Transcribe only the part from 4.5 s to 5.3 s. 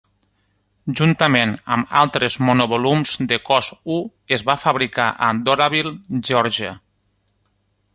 va fabricar